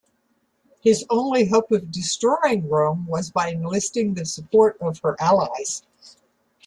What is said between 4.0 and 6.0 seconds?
the support of her allies.